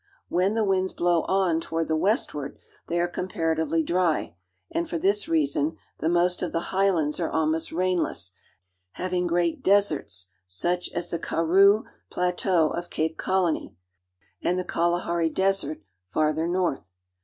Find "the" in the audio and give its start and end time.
0.55-0.63, 1.87-1.95, 5.99-6.09, 6.51-6.59, 11.11-11.19, 14.57-14.63